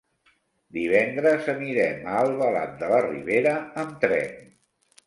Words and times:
Divendres 0.77 1.51
anirem 1.53 2.09
a 2.09 2.17
Albalat 2.25 2.75
de 2.83 2.91
la 2.95 3.05
Ribera 3.09 3.57
amb 3.85 3.97
tren. 4.07 4.35